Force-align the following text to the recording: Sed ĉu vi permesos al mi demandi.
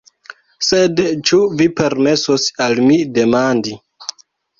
Sed 0.67 1.01
ĉu 1.29 1.37
vi 1.59 1.67
permesos 1.81 2.47
al 2.67 2.81
mi 2.87 2.97
demandi. 3.19 3.77